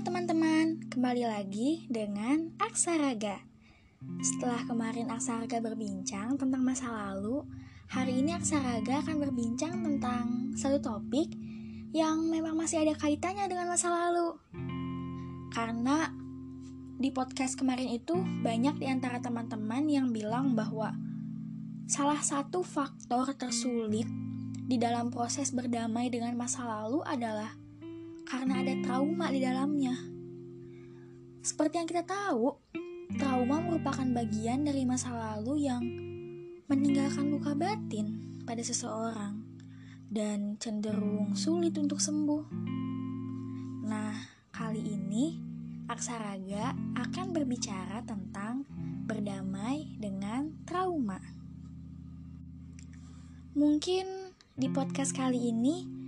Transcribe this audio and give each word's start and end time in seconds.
teman-teman, 0.00 0.80
kembali 0.88 1.28
lagi 1.28 1.84
dengan 1.92 2.56
Aksaraga. 2.56 3.36
Setelah 4.24 4.64
kemarin 4.64 5.12
Aksaraga 5.12 5.60
berbincang 5.60 6.40
tentang 6.40 6.64
masa 6.64 6.88
lalu, 6.88 7.44
hari 7.84 8.24
ini 8.24 8.32
Aksaraga 8.32 9.04
akan 9.04 9.20
berbincang 9.20 9.84
tentang 9.84 10.56
satu 10.56 10.80
topik 10.80 11.36
yang 11.92 12.32
memang 12.32 12.56
masih 12.56 12.80
ada 12.80 12.96
kaitannya 12.96 13.44
dengan 13.44 13.68
masa 13.68 13.92
lalu. 13.92 14.40
Karena 15.52 16.08
di 16.96 17.12
podcast 17.12 17.60
kemarin 17.60 17.92
itu 17.92 18.16
banyak 18.40 18.80
di 18.80 18.88
antara 18.88 19.20
teman-teman 19.20 19.84
yang 19.84 20.16
bilang 20.16 20.56
bahwa 20.56 20.96
salah 21.84 22.24
satu 22.24 22.64
faktor 22.64 23.36
tersulit 23.36 24.08
di 24.64 24.80
dalam 24.80 25.12
proses 25.12 25.52
berdamai 25.52 26.08
dengan 26.08 26.32
masa 26.40 26.64
lalu 26.64 27.04
adalah 27.04 27.59
karena 28.30 28.62
ada 28.62 28.78
trauma 28.86 29.26
di 29.34 29.42
dalamnya. 29.42 29.98
Seperti 31.42 31.82
yang 31.82 31.88
kita 31.90 32.06
tahu, 32.06 32.54
trauma 33.18 33.58
merupakan 33.58 34.06
bagian 34.06 34.62
dari 34.62 34.86
masa 34.86 35.10
lalu 35.10 35.66
yang 35.66 35.82
meninggalkan 36.70 37.26
luka 37.26 37.58
batin 37.58 38.38
pada 38.46 38.62
seseorang 38.62 39.42
dan 40.06 40.54
cenderung 40.62 41.34
sulit 41.34 41.74
untuk 41.74 41.98
sembuh. 41.98 42.46
Nah, 43.90 44.14
kali 44.54 44.78
ini 44.78 45.50
Aksaraga 45.90 46.70
akan 47.02 47.34
berbicara 47.34 48.06
tentang 48.06 48.62
berdamai 49.10 49.90
dengan 49.98 50.54
trauma. 50.62 51.18
Mungkin 53.58 54.06
di 54.54 54.70
podcast 54.70 55.18
kali 55.18 55.50
ini 55.50 55.99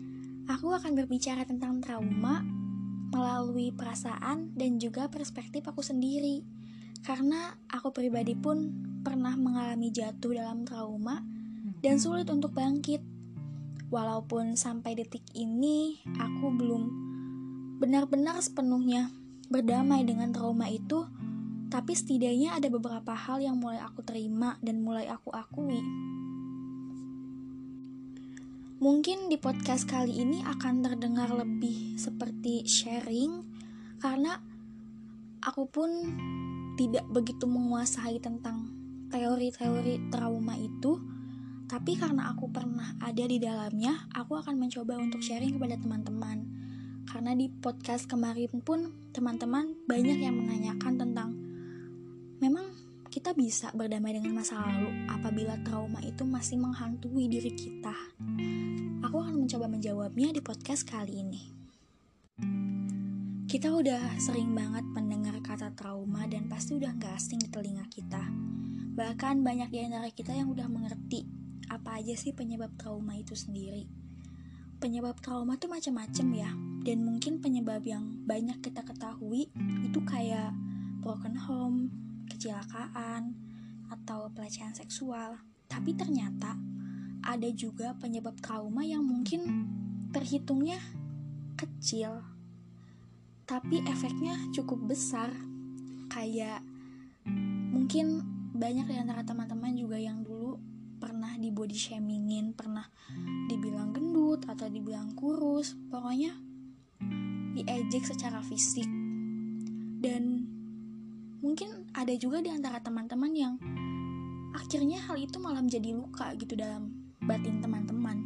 Aku 0.51 0.74
akan 0.74 0.98
berbicara 0.98 1.46
tentang 1.46 1.78
trauma 1.78 2.42
melalui 3.12 3.70
perasaan 3.70 4.56
dan 4.56 4.80
juga 4.80 5.06
perspektif 5.06 5.62
aku 5.69 5.84
sendiri. 5.84 6.42
Karena 7.03 7.55
aku 7.70 7.94
pribadi 7.94 8.34
pun 8.34 8.70
pernah 9.03 9.34
mengalami 9.39 9.91
jatuh 9.91 10.33
dalam 10.34 10.66
trauma 10.66 11.22
dan 11.83 11.98
sulit 11.98 12.27
untuk 12.31 12.55
bangkit. 12.56 13.05
Walaupun 13.92 14.56
sampai 14.56 14.97
detik 14.97 15.22
ini 15.36 16.00
aku 16.16 16.48
belum 16.48 16.83
benar-benar 17.77 18.41
sepenuhnya 18.41 19.12
berdamai 19.53 20.06
dengan 20.09 20.33
trauma 20.33 20.64
itu, 20.72 21.05
tapi 21.69 21.92
setidaknya 21.92 22.56
ada 22.56 22.72
beberapa 22.72 23.12
hal 23.12 23.44
yang 23.44 23.61
mulai 23.61 23.84
aku 23.84 24.00
terima 24.00 24.56
dan 24.64 24.81
mulai 24.81 25.12
aku 25.12 25.28
akui. 25.28 25.83
Mungkin 28.83 29.30
di 29.30 29.38
podcast 29.38 29.86
kali 29.86 30.27
ini 30.27 30.42
akan 30.42 30.83
terdengar 30.83 31.30
lebih 31.30 31.94
seperti 31.94 32.66
sharing 32.66 33.47
karena 34.02 34.34
aku 35.38 35.70
pun 35.70 35.86
tidak 36.75 37.06
begitu 37.06 37.47
menguasai 37.47 38.19
tentang 38.19 38.75
teori-teori 39.06 40.10
trauma 40.10 40.58
itu. 40.58 40.98
Tapi 41.70 41.94
karena 41.94 42.34
aku 42.34 42.50
pernah 42.50 42.98
ada 42.98 43.22
di 43.22 43.38
dalamnya 43.38 44.10
aku 44.19 44.42
akan 44.42 44.58
mencoba 44.58 44.98
untuk 44.98 45.22
sharing 45.22 45.62
kepada 45.62 45.78
teman-teman. 45.78 46.42
Karena 47.06 47.38
di 47.38 47.47
podcast 47.55 48.10
kemarin 48.10 48.50
pun 48.66 48.91
teman-teman 49.14 49.78
banyak 49.86 50.27
yang 50.27 50.34
menanyakan 50.34 50.98
tentang 50.98 51.30
memang 52.42 52.72
kita 53.23 53.39
bisa 53.39 53.70
berdamai 53.70 54.19
dengan 54.19 54.34
masa 54.34 54.59
lalu 54.59 55.06
apabila 55.06 55.55
trauma 55.62 56.03
itu 56.03 56.27
masih 56.27 56.59
menghantui 56.59 57.31
diri 57.31 57.55
kita 57.55 57.95
Aku 59.06 59.23
akan 59.23 59.47
mencoba 59.47 59.70
menjawabnya 59.70 60.34
di 60.34 60.42
podcast 60.42 60.83
kali 60.83 61.23
ini. 61.23 61.43
Kita 63.47 63.70
udah 63.70 64.19
sering 64.19 64.50
banget 64.50 64.83
mendengar 64.91 65.39
kata 65.39 65.70
trauma 65.78 66.27
dan 66.27 66.50
pasti 66.50 66.75
udah 66.75 66.91
gak 66.99 67.15
asing 67.15 67.38
di 67.38 67.47
telinga 67.47 67.87
kita. 67.87 68.27
Bahkan 68.99 69.47
banyak 69.47 69.71
di 69.71 69.87
antara 69.87 70.11
kita 70.11 70.34
yang 70.34 70.50
udah 70.50 70.66
mengerti 70.66 71.22
apa 71.71 72.03
aja 72.03 72.19
sih 72.19 72.34
penyebab 72.34 72.75
trauma 72.75 73.15
itu 73.15 73.38
sendiri. 73.38 73.87
Penyebab 74.82 75.22
trauma 75.22 75.55
tuh 75.62 75.71
macam-macam 75.71 76.27
ya, 76.34 76.50
dan 76.82 77.06
mungkin 77.06 77.38
penyebab 77.38 77.87
yang 77.87 78.19
banyak 78.27 78.59
kita 78.66 78.82
ketahui 78.82 79.47
itu 79.87 80.00
kayak 80.03 80.50
broken 80.99 81.38
home, 81.38 82.01
kecelakaan, 82.42 83.38
atau 83.86 84.26
pelecehan 84.34 84.75
seksual. 84.75 85.38
Tapi 85.70 85.94
ternyata 85.94 86.58
ada 87.22 87.47
juga 87.54 87.94
penyebab 88.03 88.34
trauma 88.42 88.82
yang 88.82 89.06
mungkin 89.06 89.47
terhitungnya 90.10 90.82
kecil, 91.54 92.19
tapi 93.47 93.78
efeknya 93.86 94.34
cukup 94.50 94.91
besar. 94.91 95.31
Kayak 96.10 96.66
mungkin 97.70 98.26
banyak 98.58 98.91
di 98.91 98.97
antara 98.98 99.22
teman-teman 99.22 99.78
juga 99.78 100.02
yang 100.02 100.26
dulu 100.26 100.58
pernah 100.98 101.38
di 101.38 101.54
body 101.54 101.78
shamingin, 101.78 102.58
pernah 102.58 102.91
dibilang 103.47 103.94
gendut 103.94 104.50
atau 104.50 104.66
dibilang 104.66 105.14
kurus, 105.14 105.78
pokoknya 105.94 106.34
diejek 107.54 108.02
secara 108.02 108.42
fisik. 108.42 108.91
Dan 110.02 110.41
mungkin 111.52 111.92
ada 111.92 112.16
juga 112.16 112.40
di 112.40 112.48
antara 112.48 112.80
teman-teman 112.80 113.28
yang 113.36 113.60
akhirnya 114.56 115.04
hal 115.04 115.20
itu 115.20 115.36
malah 115.36 115.60
menjadi 115.60 115.92
luka 115.92 116.32
gitu 116.40 116.56
dalam 116.56 117.12
batin 117.20 117.60
teman-teman. 117.60 118.24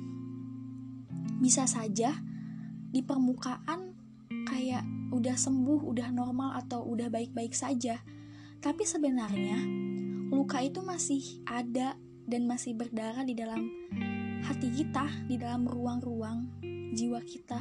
Bisa 1.42 1.66
saja 1.66 2.14
di 2.87 3.03
permukaan 3.03 3.98
kayak 4.47 4.87
udah 5.10 5.34
sembuh, 5.34 5.91
udah 5.91 6.14
normal 6.14 6.54
atau 6.54 6.87
udah 6.87 7.10
baik-baik 7.10 7.50
saja. 7.50 7.98
Tapi 8.62 8.87
sebenarnya 8.87 9.58
luka 10.31 10.62
itu 10.62 10.87
masih 10.87 11.43
ada 11.50 11.98
dan 12.31 12.47
masih 12.47 12.78
berdarah 12.78 13.26
di 13.26 13.34
dalam 13.34 13.66
hati 14.47 14.70
kita, 14.70 15.26
di 15.26 15.34
dalam 15.34 15.66
ruang-ruang 15.66 16.62
jiwa 16.94 17.19
kita. 17.26 17.58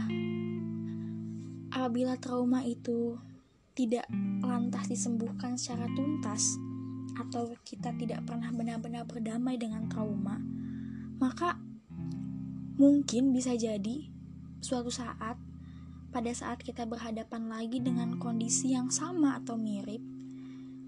Apabila 1.73 2.21
trauma 2.21 2.61
itu 2.61 3.17
tidak 3.75 4.07
lantas 4.41 4.87
disembuhkan 4.87 5.59
secara 5.59 5.85
tuntas, 5.93 6.55
atau 7.15 7.55
kita 7.63 7.95
tidak 7.95 8.27
pernah 8.27 8.51
benar-benar 8.51 9.07
berdamai 9.07 9.55
dengan 9.55 9.87
trauma, 9.87 10.39
maka 11.19 11.55
mungkin 12.75 13.31
bisa 13.31 13.55
jadi 13.55 14.11
suatu 14.59 14.91
saat 14.91 15.39
pada 16.11 16.31
saat 16.31 16.63
kita 16.63 16.87
berhadapan 16.87 17.51
lagi 17.51 17.83
dengan 17.83 18.15
kondisi 18.19 18.71
yang 18.71 18.87
sama 18.87 19.39
atau 19.39 19.59
mirip, 19.59 19.99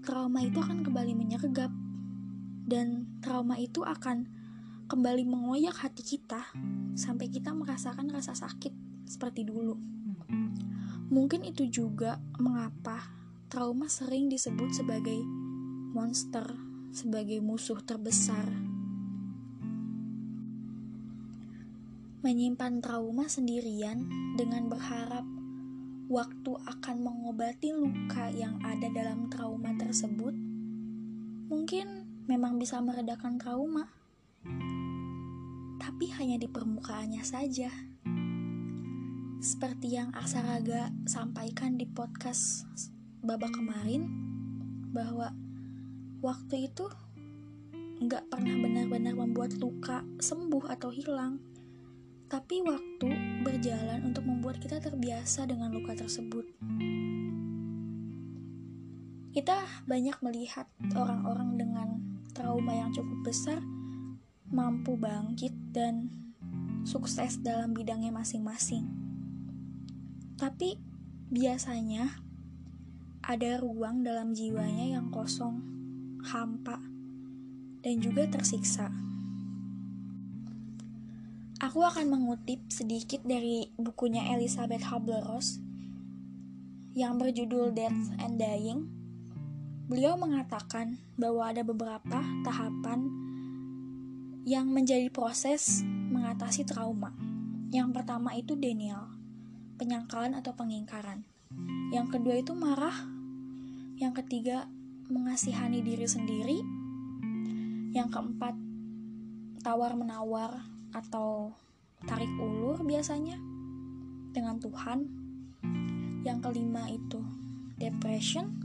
trauma 0.04 0.40
itu 0.40 0.56
akan 0.56 0.84
kembali 0.84 1.12
menyergap 1.12 1.72
dan 2.68 3.08
trauma 3.20 3.56
itu 3.60 3.84
akan 3.84 4.28
kembali 4.88 5.28
mengoyak 5.28 5.76
hati 5.84 6.00
kita 6.00 6.48
sampai 6.96 7.28
kita 7.28 7.52
merasakan 7.52 8.08
rasa 8.08 8.32
sakit 8.32 8.72
seperti 9.04 9.44
dulu. 9.44 9.76
Mungkin 11.08 11.44
itu 11.44 11.64
juga 11.68 12.20
mengapa 12.36 13.08
trauma 13.48 13.88
sering 13.88 14.28
disebut 14.28 14.76
sebagai 14.76 15.20
monster, 15.96 16.44
sebagai 16.92 17.40
musuh 17.40 17.80
terbesar 17.80 18.68
menyimpan 22.18 22.82
trauma 22.82 23.30
sendirian 23.30 24.04
dengan 24.34 24.66
berharap 24.66 25.22
waktu 26.10 26.52
akan 26.66 26.96
mengobati 27.04 27.70
luka 27.70 28.26
yang 28.34 28.58
ada 28.66 28.90
dalam 28.90 29.30
trauma 29.30 29.70
tersebut, 29.78 30.34
mungkin 31.46 32.08
memang 32.26 32.58
bisa 32.58 32.82
meredakan 32.82 33.38
trauma, 33.38 33.86
tapi 35.78 36.10
hanya 36.18 36.42
di 36.42 36.50
permukaannya 36.50 37.22
saja. 37.22 37.70
Seperti 39.38 39.94
yang 39.94 40.10
Aksaraga 40.18 40.90
sampaikan 41.06 41.78
di 41.78 41.86
podcast 41.86 42.66
babak 43.22 43.54
kemarin, 43.54 44.10
bahwa 44.90 45.30
waktu 46.18 46.66
itu 46.66 46.90
nggak 48.02 48.26
pernah 48.26 48.58
benar-benar 48.58 49.14
membuat 49.14 49.54
luka 49.62 50.02
sembuh 50.18 50.70
atau 50.70 50.90
hilang 50.90 51.38
tapi 52.28 52.60
waktu 52.60 53.08
berjalan 53.40 54.12
untuk 54.12 54.28
membuat 54.28 54.60
kita 54.60 54.84
terbiasa 54.84 55.48
dengan 55.48 55.72
luka 55.72 55.96
tersebut. 55.96 56.44
Kita 59.32 59.64
banyak 59.88 60.20
melihat 60.20 60.68
orang-orang 60.92 61.56
dengan 61.56 61.88
trauma 62.36 62.76
yang 62.76 62.92
cukup 62.92 63.32
besar 63.32 63.64
mampu 64.52 65.00
bangkit 65.00 65.56
dan 65.72 66.12
sukses 66.84 67.40
dalam 67.40 67.72
bidangnya 67.72 68.12
masing-masing. 68.12 69.07
Tapi 70.38 70.78
biasanya 71.34 72.22
ada 73.26 73.58
ruang 73.58 74.06
dalam 74.06 74.38
jiwanya 74.38 74.94
yang 74.94 75.10
kosong, 75.10 75.58
hampa, 76.22 76.78
dan 77.82 77.98
juga 77.98 78.30
tersiksa. 78.30 78.86
Aku 81.58 81.82
akan 81.82 82.06
mengutip 82.06 82.62
sedikit 82.70 83.18
dari 83.26 83.66
bukunya 83.74 84.30
Elizabeth 84.30 84.86
Kubler-Ross 84.86 85.58
yang 86.94 87.18
berjudul 87.18 87.74
Death 87.74 88.14
and 88.22 88.38
Dying, 88.38 88.86
beliau 89.90 90.14
mengatakan 90.14 91.02
bahwa 91.18 91.50
ada 91.50 91.66
beberapa 91.66 92.22
tahapan 92.46 93.10
yang 94.46 94.70
menjadi 94.70 95.10
proses 95.10 95.82
mengatasi 95.82 96.62
trauma. 96.62 97.10
Yang 97.74 97.90
pertama 97.90 98.38
itu 98.38 98.54
denial, 98.54 99.17
penyangkalan 99.78 100.34
atau 100.34 100.52
pengingkaran. 100.58 101.22
Yang 101.94 102.18
kedua 102.18 102.34
itu 102.42 102.52
marah. 102.52 103.06
Yang 103.96 104.22
ketiga 104.22 104.66
mengasihani 105.08 105.80
diri 105.80 106.04
sendiri. 106.04 106.58
Yang 107.94 108.08
keempat 108.12 108.54
tawar-menawar 109.64 110.66
atau 110.92 111.54
tarik 112.04 112.30
ulur 112.36 112.82
biasanya 112.84 113.38
dengan 114.34 114.60
Tuhan. 114.60 115.08
Yang 116.26 116.38
kelima 116.44 116.90
itu 116.90 117.22
depression 117.78 118.58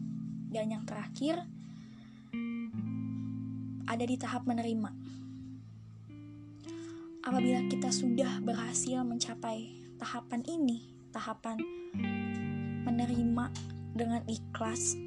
dan 0.50 0.74
yang 0.74 0.83
terakhir 0.83 1.45
ada 3.89 4.06
di 4.06 4.18
tahap 4.18 4.50
menerima. 4.50 4.89
Apabila 7.24 7.62
kita 7.71 7.88
sudah 7.88 8.44
berhasil 8.44 9.00
mencapai 9.06 9.71
tahapan 9.95 10.44
ini, 10.44 10.93
tahapan 11.13 11.62
menerima 12.89 13.45
dengan 13.94 14.25
ikhlas, 14.25 14.98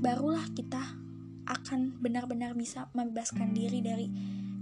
barulah 0.00 0.48
kita 0.56 0.80
akan 1.44 2.00
benar-benar 2.00 2.56
bisa 2.56 2.88
membebaskan 2.96 3.52
diri 3.52 3.84
dari 3.84 4.08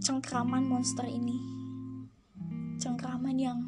cengkraman 0.02 0.66
monster 0.66 1.06
ini. 1.06 1.38
Cengkraman 2.82 3.36
yang 3.38 3.58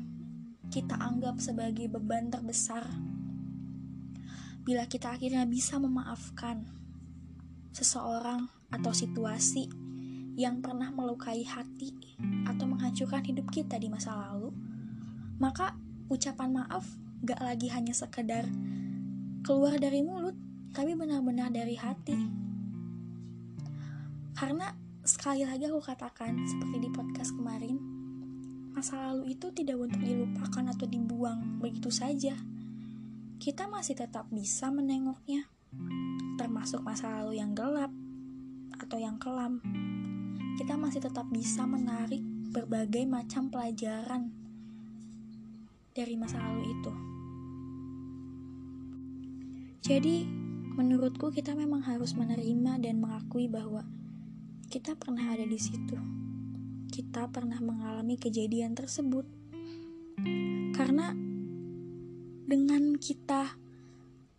kita 0.72 0.98
anggap 0.98 1.38
sebagai 1.38 1.86
beban 1.86 2.32
terbesar. 2.32 2.82
Bila 4.66 4.88
kita 4.90 5.14
akhirnya 5.14 5.46
bisa 5.46 5.78
memaafkan 5.78 6.66
seseorang 7.70 8.50
atau 8.72 8.90
situasi 8.90 9.68
yang 10.32 10.64
pernah 10.64 10.88
melukai 10.88 11.44
hati 11.44 11.92
atau 12.48 12.64
menghancurkan 12.64 13.20
hidup 13.20 13.52
kita 13.52 13.76
di 13.76 13.92
masa 13.92 14.16
lalu, 14.16 14.48
maka 15.36 15.76
ucapan 16.12 16.52
maaf 16.52 16.84
gak 17.24 17.40
lagi 17.40 17.72
hanya 17.72 17.96
sekedar 17.96 18.44
keluar 19.42 19.80
dari 19.80 20.04
mulut, 20.04 20.36
tapi 20.76 20.92
benar-benar 20.92 21.48
dari 21.48 21.74
hati. 21.74 22.14
Karena 24.36 24.70
sekali 25.02 25.42
lagi 25.42 25.66
aku 25.66 25.80
katakan, 25.82 26.36
seperti 26.44 26.76
di 26.84 26.90
podcast 26.92 27.34
kemarin, 27.34 27.80
masa 28.76 29.10
lalu 29.10 29.34
itu 29.34 29.50
tidak 29.56 29.80
untuk 29.80 30.04
dilupakan 30.04 30.64
atau 30.70 30.86
dibuang 30.86 31.58
begitu 31.58 31.90
saja. 31.90 32.36
Kita 33.42 33.66
masih 33.66 33.98
tetap 33.98 34.30
bisa 34.30 34.70
menengoknya, 34.70 35.50
termasuk 36.38 36.84
masa 36.84 37.22
lalu 37.22 37.42
yang 37.42 37.56
gelap 37.56 37.90
atau 38.78 38.98
yang 38.98 39.16
kelam 39.16 39.62
kita 40.52 40.76
masih 40.76 41.00
tetap 41.00 41.26
bisa 41.32 41.64
menarik 41.64 42.20
berbagai 42.52 43.08
macam 43.08 43.48
pelajaran 43.48 44.41
dari 45.92 46.16
masa 46.16 46.40
lalu 46.40 46.72
itu. 46.72 46.92
Jadi, 49.82 50.24
menurutku 50.72 51.28
kita 51.28 51.52
memang 51.52 51.84
harus 51.84 52.16
menerima 52.16 52.80
dan 52.80 52.96
mengakui 52.96 53.50
bahwa 53.50 53.84
kita 54.72 54.96
pernah 54.96 55.36
ada 55.36 55.44
di 55.44 55.60
situ. 55.60 55.98
Kita 56.88 57.28
pernah 57.28 57.60
mengalami 57.60 58.16
kejadian 58.16 58.72
tersebut. 58.72 59.28
Karena 60.72 61.12
dengan 62.48 62.96
kita 62.96 63.52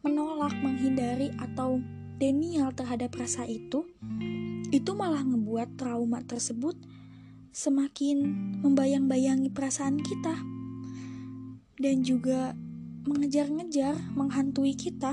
menolak, 0.01 0.57
menghindari 0.57 1.29
atau 1.37 1.77
denial 2.17 2.73
terhadap 2.73 3.13
rasa 3.13 3.45
itu, 3.45 3.85
itu 4.73 4.91
malah 4.97 5.21
ngebuat 5.21 5.77
trauma 5.77 6.25
tersebut 6.25 6.73
semakin 7.53 8.25
membayang-bayangi 8.65 9.53
perasaan 9.53 10.01
kita 10.01 10.33
dan 11.83 11.99
juga 11.99 12.55
mengejar-ngejar, 13.03 13.99
menghantui 14.15 14.71
kita 14.71 15.11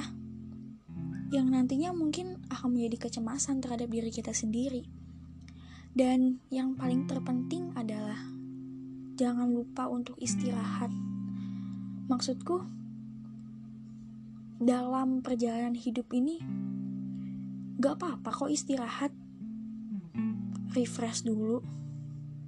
yang 1.34 1.50
nantinya 1.50 1.90
mungkin 1.90 2.38
akan 2.46 2.78
menjadi 2.78 3.10
kecemasan 3.10 3.58
terhadap 3.58 3.90
diri 3.90 4.14
kita 4.14 4.30
sendiri. 4.30 4.86
Dan 5.90 6.38
yang 6.54 6.78
paling 6.78 7.10
terpenting 7.10 7.74
adalah 7.74 8.18
jangan 9.18 9.50
lupa 9.50 9.90
untuk 9.90 10.14
istirahat. 10.22 10.94
Maksudku, 12.06 12.62
dalam 14.62 15.26
perjalanan 15.26 15.74
hidup 15.74 16.06
ini, 16.14 16.38
gak 17.82 17.98
apa-apa 17.98 18.30
kok 18.30 18.50
istirahat 18.54 19.10
refresh 20.70 21.26
dulu 21.26 21.62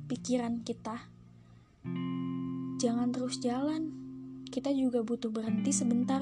pikiran 0.07 0.63
kita. 0.63 1.11
Jangan 2.79 3.11
terus 3.11 3.43
jalan. 3.43 4.02
Kita 4.53 4.69
juga 4.69 5.01
butuh 5.01 5.33
berhenti 5.33 5.73
sebentar 5.73 6.21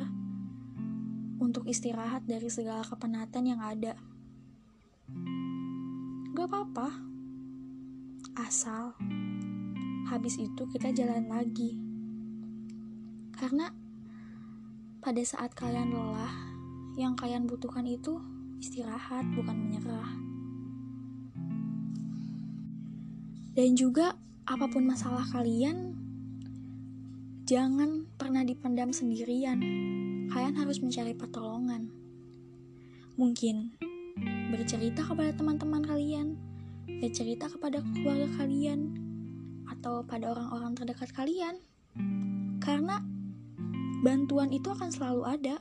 untuk 1.42 1.66
istirahat 1.66 2.22
dari 2.30 2.46
segala 2.46 2.86
kepenatan 2.86 3.42
yang 3.42 3.58
ada. 3.58 3.98
Gak 6.38 6.46
apa-apa. 6.46 6.94
Asal 8.38 8.94
habis 10.06 10.38
itu 10.38 10.62
kita 10.70 10.94
jalan 10.94 11.26
lagi. 11.26 11.74
Karena 13.34 13.66
pada 15.02 15.22
saat 15.26 15.50
kalian 15.58 15.90
lelah, 15.90 16.30
yang 16.94 17.18
kalian 17.18 17.50
butuhkan 17.50 17.82
itu 17.82 18.22
istirahat, 18.62 19.26
bukan 19.34 19.58
menyerah. 19.58 20.10
Dan 23.58 23.74
juga 23.74 24.14
apa 24.46 24.70
pun 24.70 24.86
masalah 24.86 25.26
kalian, 25.34 25.98
jangan 27.50 28.06
pernah 28.14 28.46
dipendam 28.46 28.94
sendirian. 28.94 29.58
Kalian 30.30 30.54
harus 30.54 30.78
mencari 30.78 31.18
pertolongan. 31.18 31.90
Mungkin 33.18 33.74
bercerita 34.54 35.02
kepada 35.02 35.34
teman-teman 35.34 35.82
kalian, 35.82 36.38
bercerita 37.02 37.50
kepada 37.50 37.82
keluarga 37.90 38.30
kalian, 38.38 38.94
atau 39.66 40.06
pada 40.06 40.30
orang-orang 40.30 40.78
terdekat 40.78 41.10
kalian. 41.10 41.58
Karena 42.62 43.02
bantuan 44.06 44.54
itu 44.54 44.70
akan 44.70 44.94
selalu 44.94 45.26
ada 45.26 45.58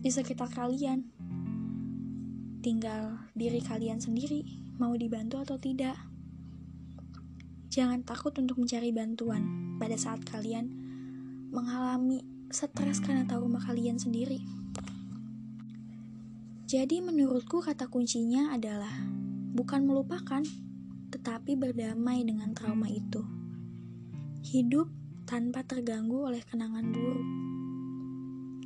di 0.00 0.08
sekitar 0.08 0.48
kalian. 0.48 1.12
Tinggal 2.64 3.28
diri 3.36 3.60
kalian 3.60 4.00
sendiri 4.00 4.48
mau 4.80 4.96
dibantu 4.96 5.44
atau 5.44 5.60
tidak. 5.60 6.00
Jangan 7.68 8.00
takut 8.00 8.32
untuk 8.40 8.56
mencari 8.56 8.96
bantuan 8.96 9.76
pada 9.76 10.00
saat 10.00 10.24
kalian 10.24 10.81
mengalami 11.52 12.24
stres 12.48 12.98
karena 13.04 13.28
trauma 13.28 13.60
kalian 13.60 14.00
sendiri. 14.00 14.40
Jadi 16.64 17.04
menurutku 17.04 17.60
kata 17.60 17.92
kuncinya 17.92 18.56
adalah 18.56 18.90
bukan 19.52 19.84
melupakan, 19.84 20.40
tetapi 21.12 21.52
berdamai 21.54 22.24
dengan 22.24 22.56
trauma 22.56 22.88
itu. 22.88 23.20
Hidup 24.42 24.88
tanpa 25.28 25.60
terganggu 25.62 26.32
oleh 26.32 26.40
kenangan 26.42 26.88
buruk. 26.88 27.28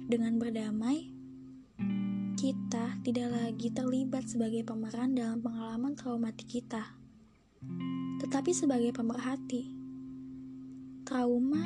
Dengan 0.07 0.38
berdamai, 0.38 1.11
kita 2.38 3.02
tidak 3.02 3.28
lagi 3.35 3.75
terlibat 3.75 4.31
sebagai 4.31 4.62
pemeran 4.62 5.19
dalam 5.19 5.43
pengalaman 5.43 5.99
traumatik 5.99 6.47
kita 6.47 6.97
tetapi 8.16 8.50
sebagai 8.52 8.90
pemerhati. 8.97 9.75
Trauma 11.07 11.63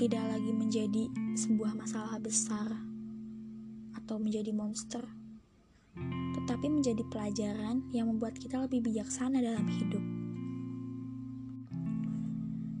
tidak 0.00 0.24
lagi 0.32 0.48
menjadi 0.48 1.12
sebuah 1.36 1.76
masalah 1.76 2.16
besar 2.24 2.72
atau 3.92 4.16
menjadi 4.16 4.48
monster, 4.56 5.04
tetapi 6.32 6.72
menjadi 6.72 7.04
pelajaran 7.12 7.84
yang 7.92 8.08
membuat 8.08 8.40
kita 8.40 8.64
lebih 8.64 8.88
bijaksana 8.88 9.44
dalam 9.44 9.68
hidup. 9.68 10.00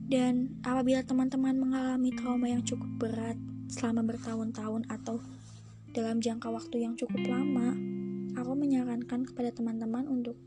Dan 0.08 0.56
apabila 0.64 1.04
teman-teman 1.04 1.60
mengalami 1.60 2.08
trauma 2.16 2.48
yang 2.48 2.64
cukup 2.64 2.88
berat 2.96 3.36
selama 3.68 4.00
bertahun-tahun 4.08 4.88
atau 4.88 5.20
dalam 5.92 6.24
jangka 6.24 6.48
waktu 6.48 6.88
yang 6.88 6.96
cukup 6.96 7.20
lama, 7.28 7.76
aku 8.32 8.56
menyarankan 8.56 9.28
kepada 9.28 9.52
teman-teman 9.52 10.08
untuk 10.08 10.40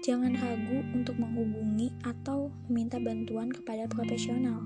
Jangan 0.00 0.32
ragu 0.32 0.80
untuk 0.96 1.20
menghubungi 1.20 1.92
atau 2.00 2.48
meminta 2.72 2.96
bantuan 2.96 3.52
kepada 3.52 3.84
profesional, 3.84 4.64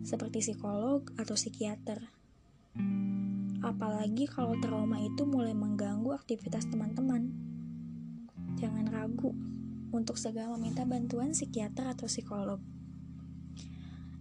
seperti 0.00 0.40
psikolog 0.40 1.04
atau 1.20 1.36
psikiater. 1.36 2.00
Apalagi 3.60 4.24
kalau 4.24 4.56
trauma 4.64 4.96
itu 4.96 5.28
mulai 5.28 5.52
mengganggu 5.52 6.16
aktivitas 6.16 6.72
teman-teman. 6.72 7.36
Jangan 8.56 8.88
ragu 8.88 9.36
untuk 9.92 10.16
segera 10.16 10.48
meminta 10.56 10.88
bantuan 10.88 11.36
psikiater 11.36 11.92
atau 11.92 12.08
psikolog. 12.08 12.64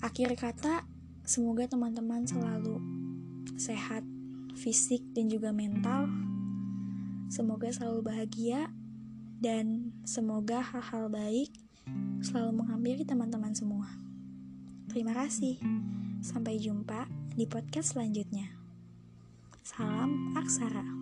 Akhir 0.03 0.35
kata, 0.35 0.83
semoga 1.23 1.63
teman-teman 1.71 2.27
selalu 2.27 2.75
sehat 3.55 4.03
fisik 4.59 4.99
dan 5.15 5.31
juga 5.31 5.55
mental. 5.55 6.11
Semoga 7.31 7.71
selalu 7.71 8.03
bahagia 8.03 8.67
dan 9.41 9.89
semoga 10.05 10.61
hal-hal 10.61 11.09
baik 11.09 11.49
selalu 12.21 12.61
menghampiri 12.61 13.03
teman-teman 13.03 13.57
semua. 13.57 13.89
Terima 14.85 15.17
kasih. 15.17 15.57
Sampai 16.21 16.61
jumpa 16.61 17.09
di 17.33 17.49
podcast 17.49 17.97
selanjutnya. 17.97 18.53
Salam 19.65 20.37
Aksara. 20.37 21.00